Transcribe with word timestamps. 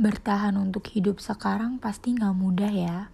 Bertahan 0.00 0.56
untuk 0.56 0.88
hidup 0.96 1.20
sekarang 1.20 1.76
pasti 1.76 2.16
gak 2.16 2.32
mudah 2.32 2.72
ya. 2.72 3.12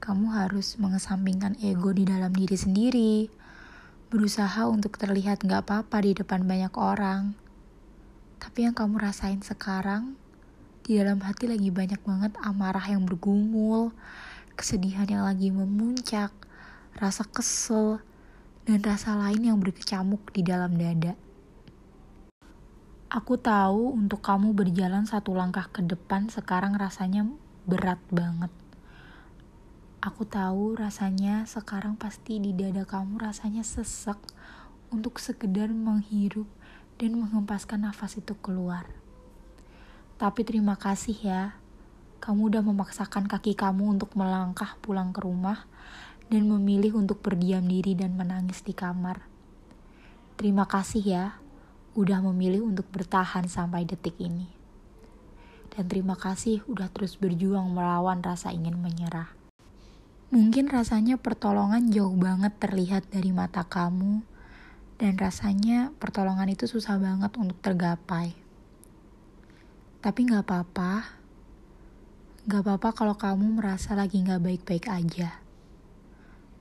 Kamu 0.00 0.32
harus 0.32 0.80
mengesampingkan 0.80 1.60
ego 1.60 1.92
di 1.92 2.08
dalam 2.08 2.32
diri 2.32 2.56
sendiri. 2.56 3.28
Berusaha 4.08 4.64
untuk 4.72 4.96
terlihat 4.96 5.44
gak 5.44 5.68
apa-apa 5.68 6.00
di 6.00 6.16
depan 6.16 6.48
banyak 6.48 6.72
orang. 6.80 7.36
Tapi 8.40 8.64
yang 8.64 8.72
kamu 8.72 8.96
rasain 9.04 9.44
sekarang, 9.44 10.16
di 10.88 10.96
dalam 10.96 11.20
hati 11.20 11.44
lagi 11.44 11.68
banyak 11.68 12.00
banget 12.00 12.32
amarah 12.40 12.88
yang 12.88 13.04
bergumul, 13.04 13.92
kesedihan 14.56 15.04
yang 15.04 15.28
lagi 15.28 15.52
memuncak, 15.52 16.32
rasa 16.96 17.28
kesel, 17.28 18.00
dan 18.64 18.80
rasa 18.80 19.12
lain 19.12 19.44
yang 19.44 19.60
berkecamuk 19.60 20.24
di 20.32 20.40
dalam 20.40 20.72
dada. 20.72 21.27
Aku 23.08 23.40
tahu 23.40 23.96
untuk 23.96 24.20
kamu 24.20 24.52
berjalan 24.52 25.08
satu 25.08 25.32
langkah 25.32 25.64
ke 25.72 25.80
depan 25.80 26.28
sekarang 26.28 26.76
rasanya 26.76 27.24
berat 27.64 27.96
banget. 28.12 28.52
Aku 30.04 30.28
tahu 30.28 30.76
rasanya 30.76 31.48
sekarang 31.48 31.96
pasti 31.96 32.36
di 32.36 32.52
dada 32.52 32.84
kamu 32.84 33.16
rasanya 33.24 33.64
sesek 33.64 34.20
untuk 34.92 35.24
sekedar 35.24 35.72
menghirup 35.72 36.44
dan 37.00 37.16
menghempaskan 37.16 37.88
nafas 37.88 38.20
itu 38.20 38.36
keluar. 38.44 38.84
Tapi 40.20 40.44
terima 40.44 40.76
kasih 40.76 41.16
ya, 41.16 41.56
kamu 42.20 42.52
udah 42.52 42.60
memaksakan 42.60 43.24
kaki 43.24 43.56
kamu 43.56 43.96
untuk 43.96 44.12
melangkah 44.20 44.76
pulang 44.84 45.16
ke 45.16 45.24
rumah 45.24 45.64
dan 46.28 46.44
memilih 46.44 47.00
untuk 47.00 47.24
berdiam 47.24 47.64
diri 47.64 47.96
dan 47.96 48.20
menangis 48.20 48.60
di 48.60 48.76
kamar. 48.76 49.24
Terima 50.36 50.68
kasih 50.68 51.00
ya, 51.08 51.26
udah 51.98 52.22
memilih 52.30 52.62
untuk 52.62 52.86
bertahan 52.94 53.50
sampai 53.50 53.82
detik 53.82 54.14
ini. 54.22 54.46
Dan 55.74 55.90
terima 55.90 56.14
kasih 56.14 56.62
udah 56.70 56.86
terus 56.94 57.18
berjuang 57.18 57.74
melawan 57.74 58.22
rasa 58.22 58.54
ingin 58.54 58.78
menyerah. 58.78 59.34
Mungkin 60.30 60.70
rasanya 60.70 61.18
pertolongan 61.18 61.90
jauh 61.90 62.14
banget 62.14 62.54
terlihat 62.62 63.10
dari 63.10 63.34
mata 63.34 63.66
kamu, 63.66 64.22
dan 65.02 65.18
rasanya 65.18 65.90
pertolongan 65.98 66.54
itu 66.54 66.70
susah 66.70 67.02
banget 67.02 67.34
untuk 67.34 67.58
tergapai. 67.58 68.30
Tapi 69.98 70.20
gak 70.30 70.46
apa-apa, 70.46 70.92
gak 72.46 72.62
apa-apa 72.62 72.88
kalau 72.94 73.18
kamu 73.18 73.58
merasa 73.58 73.98
lagi 73.98 74.22
gak 74.22 74.38
baik-baik 74.38 74.86
aja. 74.86 75.42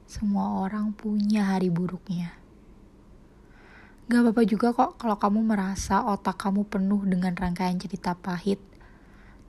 Semua 0.10 0.66
orang 0.66 0.96
punya 0.96 1.54
hari 1.54 1.70
buruknya. 1.70 2.47
Gak 4.08 4.24
apa-apa 4.24 4.48
juga 4.48 4.72
kok 4.72 4.96
kalau 5.04 5.20
kamu 5.20 5.44
merasa 5.44 6.00
otak 6.00 6.40
kamu 6.40 6.64
penuh 6.72 7.04
dengan 7.04 7.36
rangkaian 7.36 7.76
cerita 7.76 8.16
pahit 8.16 8.56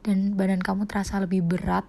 dan 0.02 0.34
badan 0.34 0.58
kamu 0.58 0.82
terasa 0.90 1.22
lebih 1.22 1.46
berat 1.46 1.86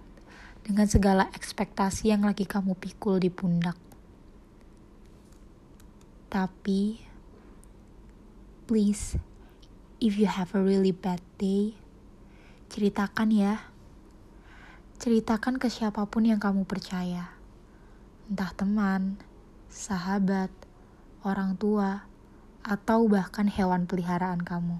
dengan 0.62 0.86
segala 0.86 1.26
ekspektasi 1.34 2.14
yang 2.14 2.22
lagi 2.22 2.46
kamu 2.46 2.78
pikul 2.78 3.18
di 3.18 3.26
pundak. 3.26 3.74
Tapi, 6.30 7.02
please, 8.70 9.18
if 9.98 10.14
you 10.14 10.30
have 10.30 10.54
a 10.54 10.62
really 10.62 10.94
bad 10.94 11.18
day, 11.42 11.74
ceritakan 12.70 13.34
ya. 13.34 13.66
Ceritakan 15.02 15.58
ke 15.58 15.66
siapa 15.66 16.06
pun 16.06 16.22
yang 16.22 16.38
kamu 16.38 16.62
percaya. 16.70 17.34
Entah 18.30 18.54
teman, 18.54 19.18
sahabat, 19.66 20.54
orang 21.26 21.58
tua, 21.58 22.09
atau 22.60 23.08
bahkan 23.08 23.48
hewan 23.48 23.88
peliharaan 23.88 24.44
kamu. 24.44 24.78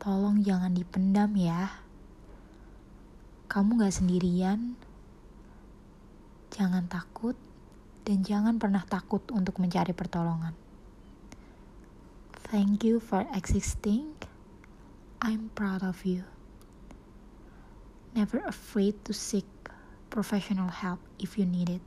Tolong 0.00 0.42
jangan 0.42 0.72
dipendam 0.74 1.30
ya. 1.36 1.78
Kamu 3.46 3.78
gak 3.78 3.94
sendirian. 3.94 4.74
Jangan 6.52 6.88
takut 6.88 7.36
dan 8.02 8.26
jangan 8.26 8.58
pernah 8.58 8.82
takut 8.84 9.22
untuk 9.30 9.62
mencari 9.62 9.94
pertolongan. 9.94 10.56
Thank 12.52 12.84
you 12.84 13.00
for 13.00 13.24
existing. 13.32 14.12
I'm 15.22 15.54
proud 15.54 15.86
of 15.86 16.04
you. 16.04 16.26
Never 18.12 18.44
afraid 18.44 19.00
to 19.08 19.16
seek 19.16 19.48
professional 20.12 20.68
help 20.68 21.00
if 21.16 21.40
you 21.40 21.48
need 21.48 21.70
it. 21.70 21.84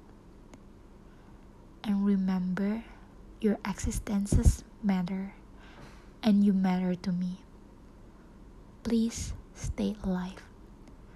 And 1.86 2.02
remember, 2.02 2.82
Your 3.46 3.60
existences 3.64 4.64
matter, 4.82 5.36
and 6.24 6.44
you 6.44 6.52
matter 6.52 6.96
to 6.96 7.12
me. 7.12 7.42
Please 8.82 9.34
stay 9.54 9.96
alive. 10.02 10.42